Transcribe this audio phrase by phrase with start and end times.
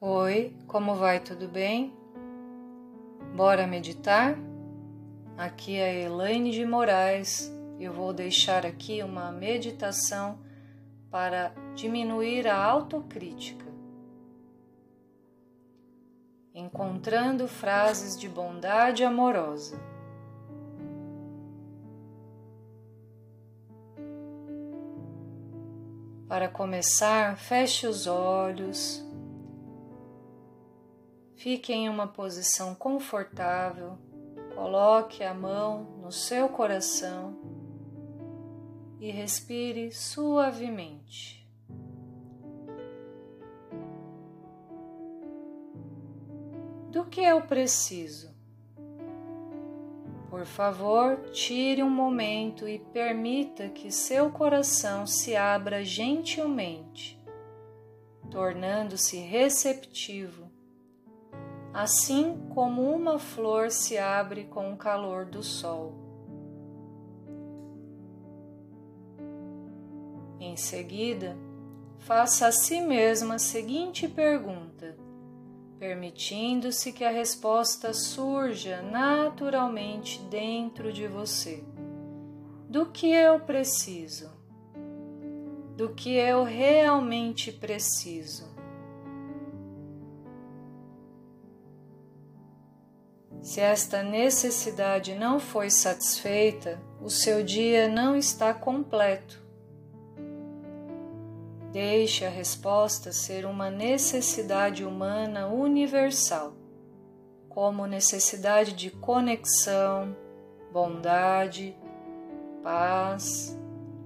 [0.00, 1.18] Oi, como vai?
[1.18, 1.92] Tudo bem?
[3.34, 4.38] Bora meditar?
[5.36, 7.52] Aqui é a Elaine de Moraes.
[7.80, 10.38] Eu vou deixar aqui uma meditação
[11.10, 13.66] para diminuir a autocrítica.
[16.54, 19.80] Encontrando frases de bondade amorosa.
[26.28, 29.07] Para começar, feche os olhos
[31.38, 33.96] Fique em uma posição confortável,
[34.56, 37.38] coloque a mão no seu coração
[38.98, 41.48] e respire suavemente.
[46.90, 48.34] Do que eu preciso?
[50.28, 57.16] Por favor, tire um momento e permita que seu coração se abra gentilmente,
[58.28, 60.47] tornando-se receptivo
[61.72, 65.94] assim como uma flor se abre com o calor do sol.
[70.40, 71.36] Em seguida,
[71.98, 74.96] faça a si mesma a seguinte pergunta,
[75.78, 81.62] permitindo-se que a resposta surja naturalmente dentro de você:
[82.68, 84.30] Do que eu preciso?
[85.76, 88.57] Do que eu realmente preciso?
[93.42, 99.42] Se esta necessidade não foi satisfeita, o seu dia não está completo.
[101.72, 106.54] Deixe a resposta ser uma necessidade humana universal,
[107.48, 110.16] como necessidade de conexão,
[110.72, 111.76] bondade,
[112.62, 113.56] paz,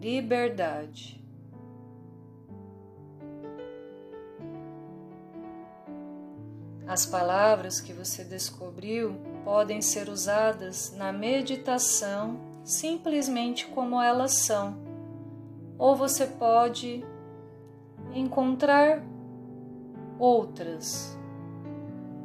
[0.00, 1.25] liberdade.
[6.96, 14.78] As palavras que você descobriu podem ser usadas na meditação simplesmente como elas são,
[15.76, 17.04] ou você pode
[18.14, 19.02] encontrar
[20.18, 21.14] outras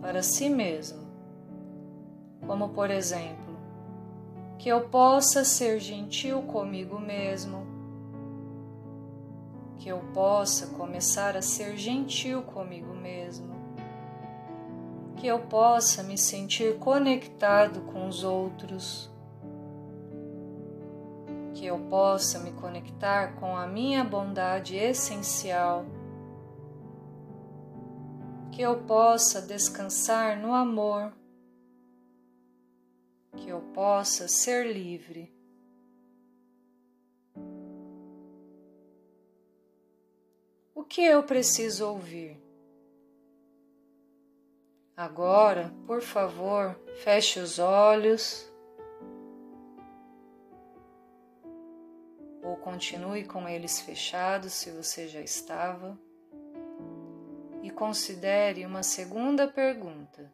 [0.00, 1.06] para si mesmo,
[2.46, 3.58] como por exemplo,
[4.58, 7.66] que eu possa ser gentil comigo mesmo,
[9.76, 13.63] que eu possa começar a ser gentil comigo mesmo
[15.24, 19.10] que eu possa me sentir conectado com os outros,
[21.54, 25.86] que eu possa me conectar com a minha bondade essencial,
[28.52, 31.10] que eu possa descansar no amor,
[33.34, 35.34] que eu possa ser livre.
[40.74, 42.43] O que eu preciso ouvir?
[44.96, 48.48] Agora, por favor, feche os olhos
[52.40, 55.98] ou continue com eles fechados se você já estava
[57.60, 60.30] e considere uma segunda pergunta.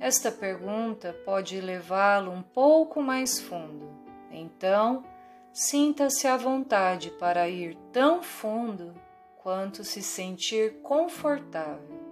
[0.00, 3.90] Esta pergunta pode levá-lo um pouco mais fundo,
[4.30, 5.04] então
[5.52, 8.94] sinta-se à vontade para ir tão fundo
[9.42, 12.07] quanto se sentir confortável.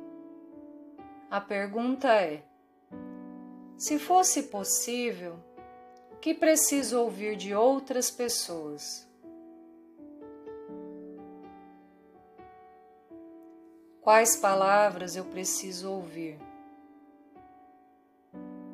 [1.28, 2.42] A pergunta é:
[3.76, 5.34] se fosse possível,
[6.12, 9.06] o que preciso ouvir de outras pessoas?
[14.00, 16.38] Quais palavras eu preciso ouvir?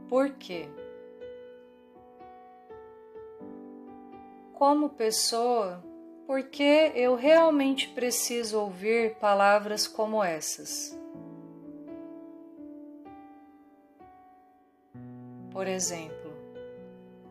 [0.06, 0.68] Por quê?
[4.52, 5.82] Como pessoa,
[6.26, 11.01] por que eu realmente preciso ouvir palavras como essas?
[15.62, 16.32] Por exemplo,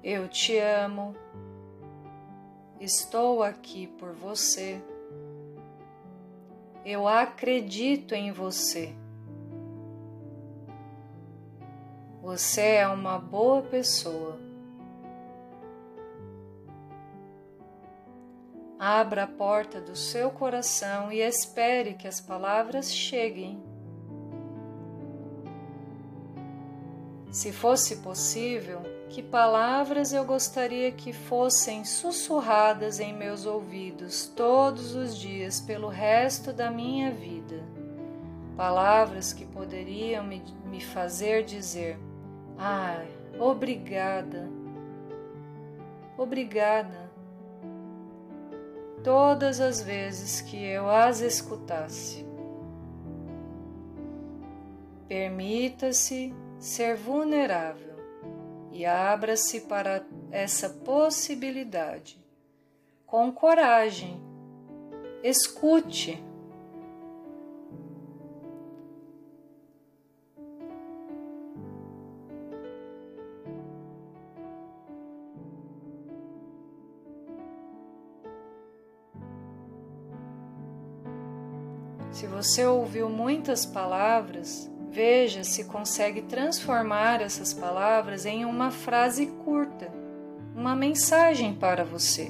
[0.02, 1.14] eu te amo,
[2.80, 4.82] estou aqui por você,
[6.86, 8.96] eu acredito em você.
[12.22, 14.40] Você é uma boa pessoa.
[18.80, 23.71] Abra a porta do seu coração e espere que as palavras cheguem.
[27.32, 35.18] Se fosse possível, que palavras eu gostaria que fossem sussurradas em meus ouvidos todos os
[35.18, 37.64] dias pelo resto da minha vida.
[38.58, 41.98] Palavras que poderiam me, me fazer dizer:
[42.58, 44.50] Ai, ah, obrigada,
[46.18, 47.10] obrigada.
[49.06, 52.26] Todas as vezes que eu as escutasse.
[55.08, 57.96] Permita-se ser vulnerável
[58.72, 62.24] e abra-se para essa possibilidade.
[63.06, 64.22] Com coragem,
[65.24, 66.24] escute
[82.12, 89.90] Se você ouviu muitas palavras, veja se consegue transformar essas palavras em uma frase curta,
[90.54, 92.30] uma mensagem para você.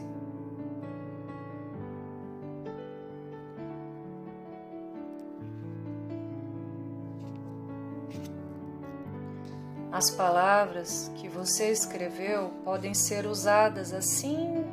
[9.92, 14.64] As palavras que você escreveu podem ser usadas assim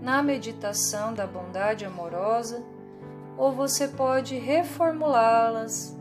[0.00, 2.62] na meditação da bondade amorosa
[3.36, 6.00] ou você pode reformulá-las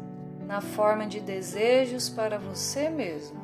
[0.52, 3.40] na forma de desejos para você mesmo.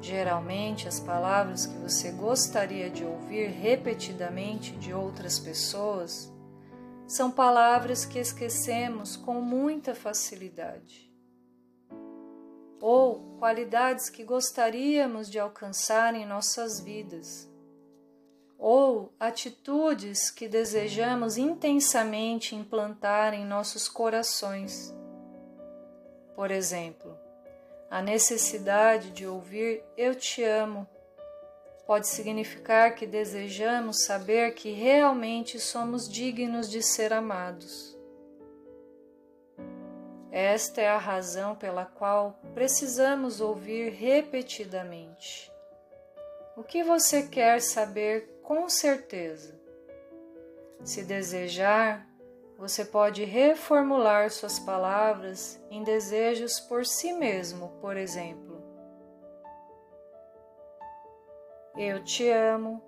[0.00, 6.28] Geralmente, as palavras que você gostaria de ouvir repetidamente de outras pessoas
[7.06, 11.08] são palavras que esquecemos com muita facilidade,
[12.80, 17.48] ou qualidades que gostaríamos de alcançar em nossas vidas
[18.58, 24.92] ou atitudes que desejamos intensamente implantar em nossos corações.
[26.34, 27.16] Por exemplo,
[27.90, 30.86] a necessidade de ouvir Eu te amo
[31.86, 37.94] pode significar que desejamos saber que realmente somos dignos de ser amados.
[40.32, 45.52] Esta é a razão pela qual precisamos ouvir repetidamente.
[46.56, 49.54] O que você quer saber com certeza.
[50.82, 52.08] Se desejar,
[52.56, 58.62] você pode reformular suas palavras em desejos por si mesmo, por exemplo.
[61.76, 62.82] Eu te amo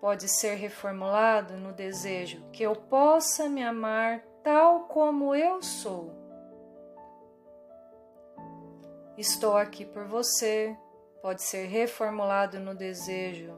[0.00, 6.12] pode ser reformulado no desejo que eu possa me amar tal como eu sou.
[9.16, 10.76] Estou aqui por você
[11.22, 13.56] pode ser reformulado no desejo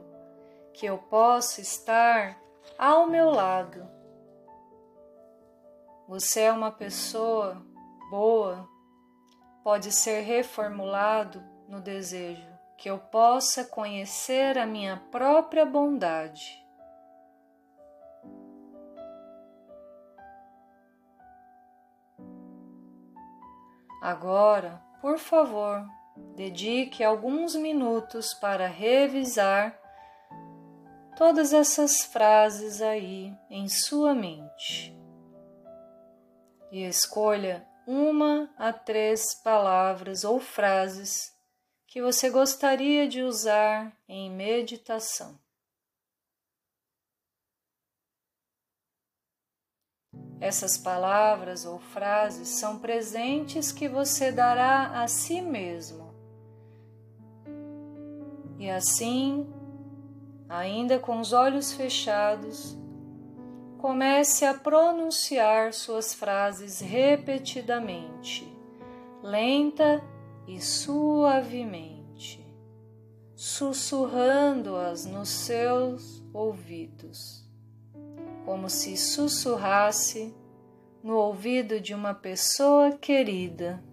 [0.73, 2.39] que eu possa estar
[2.77, 3.96] ao meu lado.
[6.07, 7.61] Você é uma pessoa
[8.09, 8.65] boa,
[9.61, 16.65] pode ser reformulado no desejo que eu possa conhecer a minha própria bondade.
[24.01, 25.85] Agora, por favor,
[26.37, 29.77] dedique alguns minutos para revisar
[31.17, 34.97] todas essas frases aí em sua mente
[36.71, 41.33] e escolha uma a três palavras ou frases
[41.87, 45.39] que você gostaria de usar em meditação.
[50.39, 56.13] Essas palavras ou frases são presentes que você dará a si mesmo.
[58.59, 59.51] E assim
[60.49, 62.77] ainda com os olhos fechados,
[63.77, 68.47] comece a pronunciar suas frases repetidamente,
[69.21, 70.03] lenta
[70.47, 72.45] e suavemente,
[73.35, 77.47] sussurrando-as nos seus ouvidos,
[78.45, 80.35] como se sussurrasse
[81.03, 83.83] no ouvido de uma pessoa querida.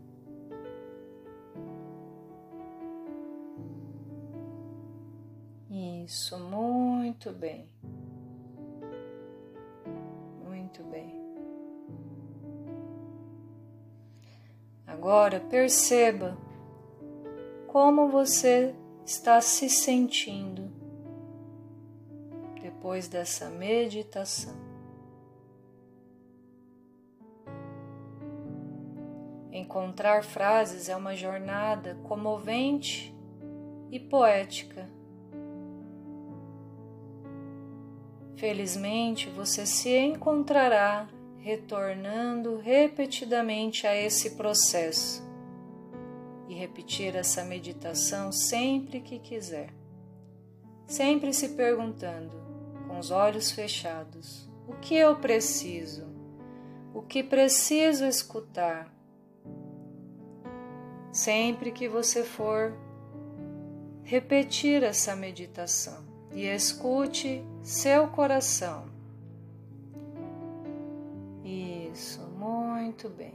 [5.70, 7.68] Isso, muito bem.
[10.74, 11.14] Muito bem.
[14.84, 16.36] Agora perceba
[17.68, 18.74] como você
[19.06, 20.68] está se sentindo
[22.60, 24.56] depois dessa meditação.
[29.52, 33.14] Encontrar frases é uma jornada comovente
[33.92, 34.90] e poética
[38.44, 41.08] Felizmente você se encontrará
[41.38, 45.26] retornando repetidamente a esse processo
[46.46, 49.72] e repetir essa meditação sempre que quiser.
[50.86, 52.36] Sempre se perguntando,
[52.86, 56.04] com os olhos fechados, o que eu preciso?
[56.92, 58.94] O que preciso escutar?
[61.10, 62.76] Sempre que você for
[64.02, 68.84] repetir essa meditação e escute seu coração.
[71.42, 73.32] Isso, muito bem.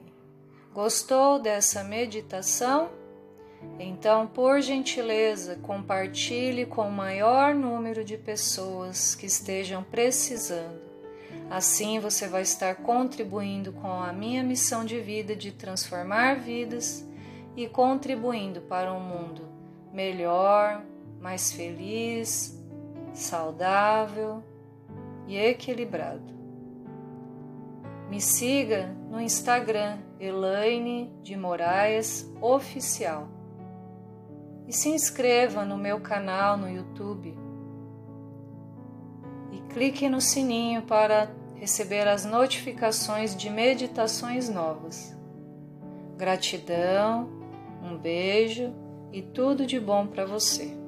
[0.71, 2.91] Gostou dessa meditação?
[3.79, 10.79] Então, por gentileza, compartilhe com o maior número de pessoas que estejam precisando.
[11.50, 17.03] Assim você vai estar contribuindo com a minha missão de vida de transformar vidas
[17.57, 19.41] e contribuindo para um mundo
[19.91, 20.83] melhor,
[21.19, 22.59] mais feliz,
[23.13, 24.44] saudável
[25.28, 26.34] e equilibrado.
[28.10, 33.28] Me siga no Instagram Elaine de Moraes Oficial
[34.68, 37.38] e se inscreva no meu canal no YouTube
[39.51, 45.16] e clique no sininho para receber as notificações de meditações novas.
[46.18, 47.30] Gratidão,
[47.84, 48.74] um beijo
[49.12, 50.78] e tudo de bom para você.